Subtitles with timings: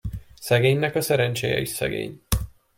[0.39, 2.21] Szegénynek a szerencséje is szegény.